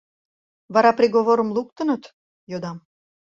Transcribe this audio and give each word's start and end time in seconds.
—Вара 0.73 0.91
приговорым 0.99 1.49
луктыныт?— 1.55 2.03
йодам. 2.51 2.77